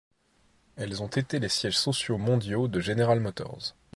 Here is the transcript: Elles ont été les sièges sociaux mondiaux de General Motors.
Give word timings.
Elles 0.77 1.03
ont 1.03 1.07
été 1.07 1.37
les 1.37 1.47
sièges 1.47 1.77
sociaux 1.77 2.17
mondiaux 2.17 2.67
de 2.67 2.79
General 2.79 3.19
Motors. 3.19 3.75